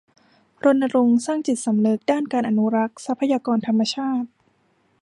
[0.63, 4.27] รณรงค์สร้างจิตสำนึกด้านการอนุรักษ์ทรัพยากรธรรมชาติ